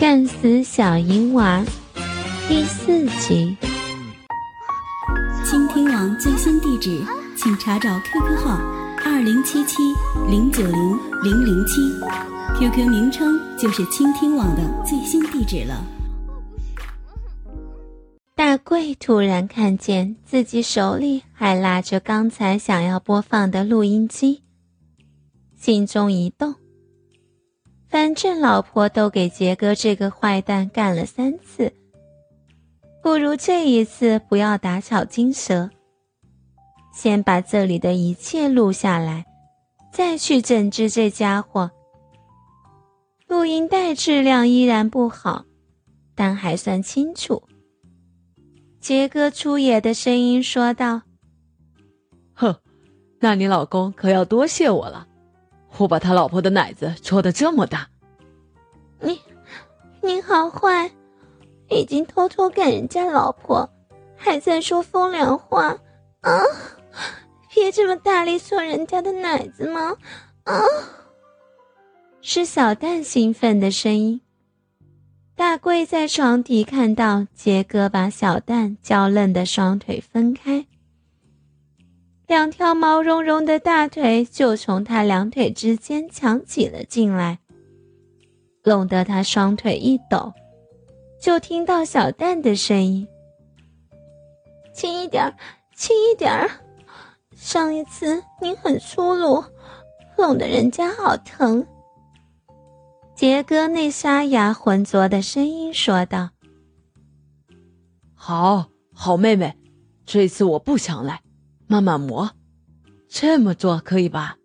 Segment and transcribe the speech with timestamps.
[0.00, 1.62] 干死小银娃
[2.48, 3.54] 第四集。
[5.44, 7.04] 倾听网最新地址，
[7.36, 8.56] 请查找 QQ 号
[9.04, 9.76] 二零七七
[10.26, 11.82] 零九零零零七
[12.58, 15.84] ，QQ 名称就是倾听网的最新地址了。
[18.34, 24.40] 大贵突然看见自己手里还拉着刚才想要播放的录音机，
[25.58, 26.54] 心中一动。
[27.90, 31.72] 反正老婆都给杰哥这个坏蛋干了三次，
[33.02, 35.68] 不如这一次不要打草惊蛇，
[36.94, 39.26] 先把这里的一切录下来，
[39.92, 41.68] 再去整治这家伙。
[43.26, 45.44] 录音带质量依然不好，
[46.14, 47.42] 但还算清楚。
[48.80, 51.02] 杰哥粗野的声音说道
[52.34, 52.54] ：“哼，
[53.18, 55.08] 那你老公可要多谢我了。”
[55.80, 57.88] 我把他老婆的奶子戳得这么大，
[59.00, 59.18] 你，
[60.02, 60.90] 你好坏，
[61.70, 63.66] 已经偷偷干人家老婆，
[64.14, 65.78] 还在说风凉话
[66.20, 66.42] 啊！
[67.48, 69.96] 别这么大力戳人家的奶子吗？
[70.44, 70.60] 啊！
[72.20, 74.20] 是小蛋兴奋的声音。
[75.34, 80.66] 大贵在床底看到杰哥把小蛋娇嫩的双腿分开。
[82.30, 87.40] 两条毛茸茸的大腿就从他两腿之间抢挤了进来，
[88.62, 90.32] 弄得他双腿一抖。
[91.20, 93.08] 就听到小蛋的声音
[94.72, 95.34] ：“轻一点，
[95.74, 96.48] 轻一点！
[97.34, 99.42] 上一次你很粗鲁，
[100.16, 101.66] 弄得人家好疼。”
[103.16, 106.30] 杰哥那沙哑浑浊的声音说道
[108.14, 109.52] ：“好好，妹妹，
[110.06, 111.22] 这次我不想来。”
[111.70, 112.28] 慢慢磨，
[113.08, 114.36] 这么做可以吧？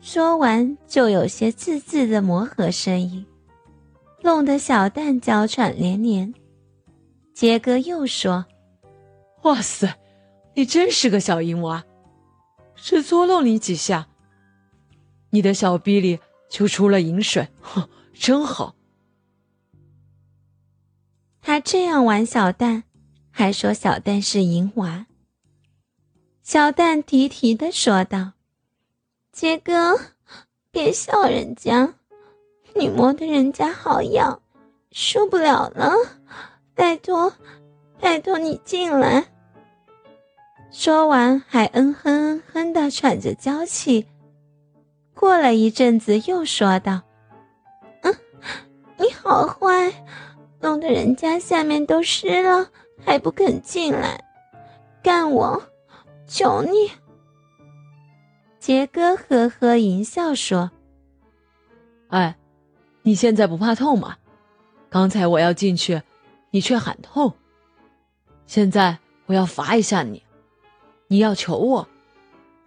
[0.00, 3.24] 说完，就有些自制的磨合声音，
[4.24, 6.34] 弄得小蛋娇喘连连。
[7.32, 8.44] 杰哥又说
[9.44, 9.96] ：“哇塞，
[10.54, 11.84] 你真是个小淫娃！
[12.74, 14.08] 只捉弄你几下，
[15.30, 16.18] 你的小逼里
[16.50, 18.74] 就出了淫水，哼，真好。”
[21.40, 22.82] 他这样玩小蛋，
[23.30, 25.06] 还说小蛋是淫娃。
[26.44, 28.32] 小蛋提提的说道
[29.32, 29.98] ：“杰哥，
[30.70, 31.94] 别笑人家，
[32.74, 34.42] 你摸的人家好痒，
[34.92, 35.90] 受不了了，
[36.74, 37.32] 拜托，
[37.98, 39.24] 拜托你进来。”
[40.70, 44.06] 说完，还嗯哼嗯哼的喘着娇气。
[45.14, 47.00] 过了一阵子，又说道
[48.04, 48.14] ：“嗯，
[48.98, 49.90] 你好坏，
[50.60, 52.68] 弄得人家下面都湿了，
[53.02, 54.22] 还不肯进来，
[55.02, 55.62] 干我！”
[56.26, 56.90] 求你，
[58.58, 60.70] 杰哥呵呵淫笑说
[62.08, 62.36] ：“哎，
[63.02, 64.16] 你现在不怕痛吗？
[64.88, 66.02] 刚才我要进去，
[66.50, 67.32] 你却喊痛。
[68.46, 70.22] 现在我要罚一下你，
[71.08, 71.86] 你要求我，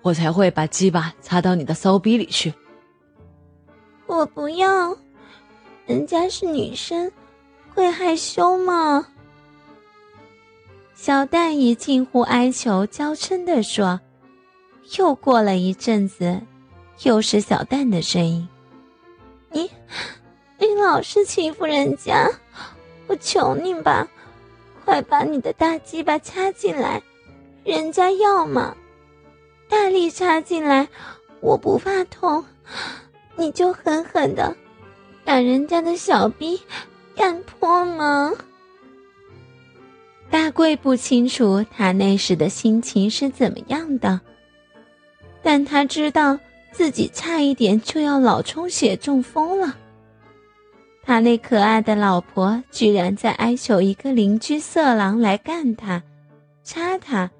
[0.01, 2.53] 我才会把鸡巴插到你的骚逼里去。”
[4.07, 4.95] 我不要，
[5.85, 7.11] 人家是女生，
[7.73, 9.07] 会害羞吗？
[10.97, 14.01] 小蛋以近乎哀求、娇嗔地说
[14.97, 16.41] ：“又过了一阵子，
[17.03, 18.49] 又是小蛋的声音。
[19.51, 19.69] 你，
[20.57, 22.27] 你老是欺负人家，
[23.05, 24.07] 我求你吧，
[24.83, 26.99] 快把你的大鸡巴插进来，
[27.63, 28.75] 人家要嘛，
[29.69, 30.89] 大力插进来，
[31.41, 32.43] 我不怕痛，
[33.35, 34.57] 你就狠狠的
[35.23, 36.59] 把人家的小逼
[37.15, 38.33] 干破吗？”
[40.37, 44.21] 大贵不清楚他那时的心情是怎么样的，
[45.41, 46.39] 但他知道
[46.71, 49.75] 自己差一点就要脑充血中风了。
[51.01, 56.03] 他那可爱的老婆居然在哀求一个邻居色狼来干他、
[56.63, 57.31] 插他。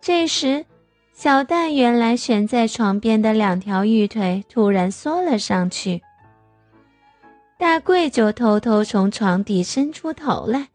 [0.00, 0.64] 这时，
[1.12, 6.00] 小蛋原来悬在床边的两条玉腿突然缩了上去，
[7.58, 10.68] 大贵就偷偷从床底伸出头来。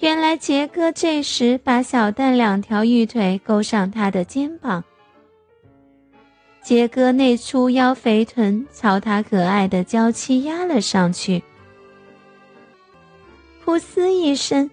[0.00, 4.84] 原来杰哥这时把小蛋两条玉腿勾上他的肩膀，
[6.62, 11.42] 杰哥那粗腰肥臀朝他可爱的娇妻压了上去。
[13.64, 14.68] 噗呲一声，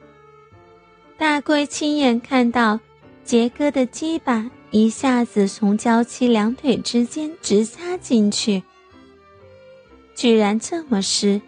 [1.18, 2.80] 大贵亲眼看到
[3.24, 8.64] 杰哥的鸡巴一下子从娇妻两腿之间直插进去，
[10.14, 11.40] 居然这么湿。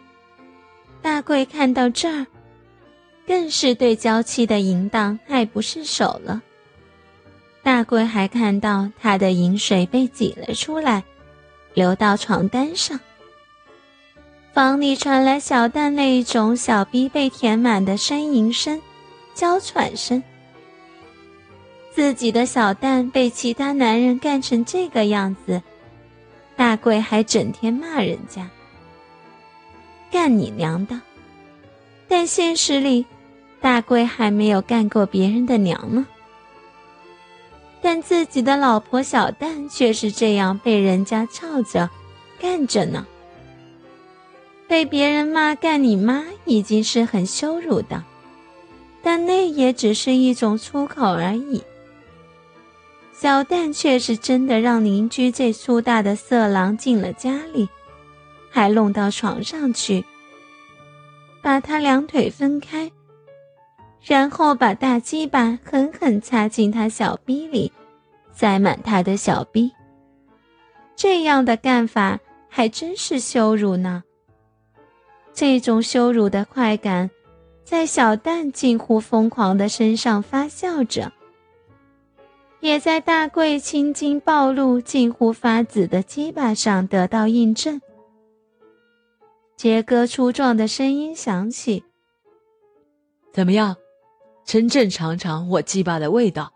[1.02, 2.28] 大贵看到这儿。
[3.26, 6.42] 更是对娇妻的淫荡爱不释手了。
[7.62, 11.04] 大贵还看到他的淫水被挤了出来，
[11.74, 13.00] 流到床单上，
[14.54, 18.82] 房里传来小蛋那一种小逼被填满的呻吟声、
[19.34, 20.22] 娇喘声。
[21.92, 25.62] 自己的小蛋被其他男人干成这个样子，
[26.56, 28.50] 大贵还整天骂人家
[30.12, 31.00] ：“干你娘的！”
[32.10, 33.06] 但现实里，
[33.64, 36.06] 大贵还没有干过别人的娘呢。
[37.82, 41.90] 但自己的老婆小蛋却是这样被人家操着、
[42.38, 43.08] 干着呢。
[44.68, 48.04] 被别人骂干你妈已经是很羞辱的，
[49.02, 51.64] 但那也只是一种粗口而已。
[53.14, 57.70] 小蛋却是真的让邻居这粗大的色狼进了家里，
[58.52, 60.04] 还弄到床上去，
[61.42, 62.92] 把他两腿分开，
[64.04, 67.72] 然后把大鸡巴狠狠插进他小逼里，
[68.34, 69.72] 塞满他的小逼。
[70.96, 72.20] 这样的干法
[72.50, 74.04] 还真是羞辱呢。
[75.34, 77.10] 这种羞辱的快感，
[77.64, 81.12] 在小蛋近乎疯狂的身上发酵着，
[82.60, 87.82] 也在大贵青筋暴露、近乎发紫的鸡巴上得到印证。
[89.56, 91.84] 杰哥粗壮的声音响起
[93.34, 93.76] ：“怎么样，
[94.46, 96.52] 真正尝尝我鸡巴的味道，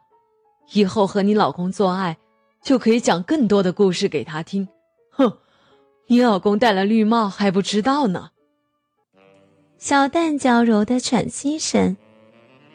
[0.73, 2.17] 以后和你老公做爱，
[2.61, 4.67] 就可以讲更多的故事给他听。”
[5.11, 5.37] 哼，
[6.07, 8.29] 你老公戴了绿帽还不知道呢。
[9.77, 11.95] 小蛋娇柔的喘息声：“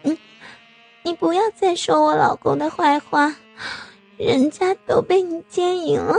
[0.02, 0.16] 嗯，
[1.02, 3.34] 你不要再说我老公的坏话，
[4.16, 6.16] 人家都被你奸淫了。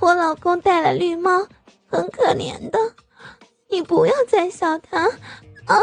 [0.00, 1.46] 我老公戴了绿帽，
[1.86, 2.78] 很可怜的。
[3.70, 5.08] 你不要再笑他
[5.66, 5.78] 啊！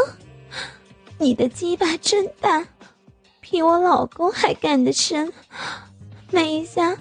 [1.22, 2.66] 你的鸡巴真大，
[3.40, 5.32] 比我老公还干得深，
[6.32, 6.98] 每一下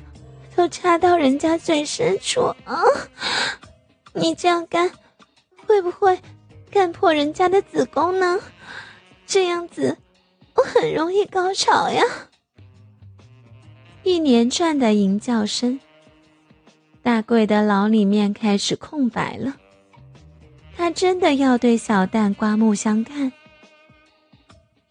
[0.56, 2.84] 都插到人家最深处啊！
[4.14, 4.92] 你这样干，
[5.66, 6.20] 会不会？”
[6.70, 8.40] 干破人家的子宫呢？
[9.26, 9.98] 这样子，
[10.54, 12.04] 我很容易高潮呀！
[14.04, 15.80] 一连串的淫叫声，
[17.02, 19.56] 大贵的脑里面开始空白了。
[20.78, 23.34] 他真的要对小蛋刮目相看。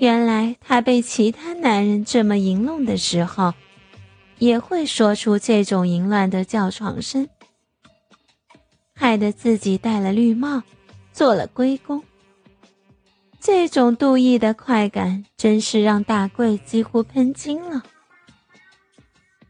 [0.00, 3.52] 原来他被其他男人这么淫弄的时候，
[4.38, 7.28] 也会说出这种淫乱的叫床声，
[8.94, 10.62] 害得自己戴了绿帽。
[11.12, 12.02] 做了龟公，
[13.40, 17.82] 这种妒意的快感真是让大贵几乎喷精了。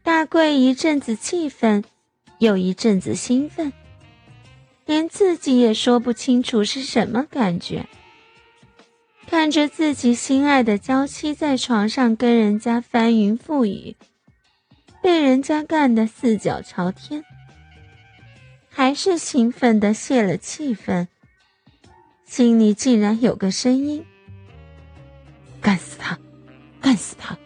[0.03, 1.85] 大贵一阵子气愤，
[2.39, 3.71] 又一阵子兴奋，
[4.85, 7.87] 连自己也说不清楚是什么感觉。
[9.31, 13.95] 看着自己心爱的娇妻在床上跟人家翻云覆雨，
[15.01, 17.23] 被人家干得四脚朝天，
[18.67, 21.07] 还是兴奋的泄了气愤。
[22.25, 24.05] 心里竟然有个声音
[25.61, 26.19] ：“干死他，
[26.81, 27.37] 干死他，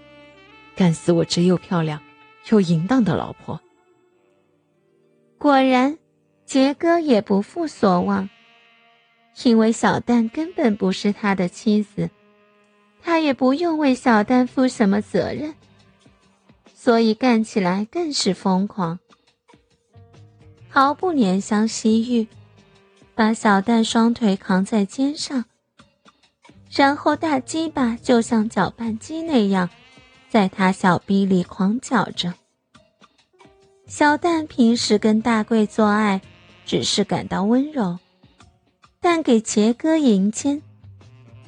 [0.75, 2.01] 干死我这又漂亮
[2.49, 3.61] 又淫荡的老婆。”
[5.37, 5.99] 果然，
[6.47, 8.27] 杰哥也不负所望，
[9.43, 12.09] 因为小蛋根本不是他的妻子，
[13.01, 15.53] 他也不用为小蛋负什么责任，
[16.73, 18.97] 所以干起来更是疯狂，
[20.69, 22.27] 毫不怜香惜玉。
[23.13, 25.45] 把小蛋双腿扛在肩上，
[26.69, 29.69] 然后大鸡巴就像搅拌机那样，
[30.27, 32.33] 在他小逼里狂搅着。
[33.87, 36.19] 小蛋平时跟大贵做爱，
[36.65, 37.97] 只是感到温柔，
[39.07, 40.63] 但给杰哥迎奸，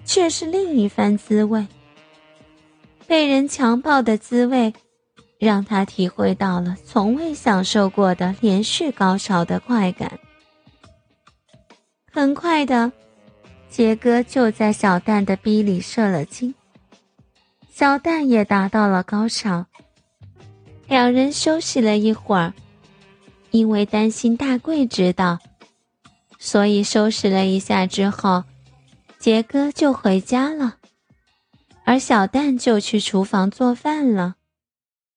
[0.05, 1.65] 却是另一番滋味。
[3.07, 4.71] 被人强暴的滋味，
[5.39, 10.19] 让他体会到了从未享受过的连续高潮的快感。
[12.11, 12.91] 很快的，
[13.71, 16.53] 杰哥就在小蛋的逼里射了精，
[17.71, 19.65] 小蛋也达到了高潮。
[20.87, 22.53] 两人休息了一会儿，
[23.49, 25.39] 因为担心大贵知道，
[26.39, 28.45] 所以收拾了一下之后，
[29.19, 30.77] 杰哥就回家了，
[31.83, 34.36] 而小蛋就去厨房做饭了。